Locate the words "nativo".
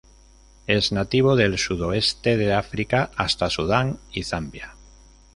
0.91-1.35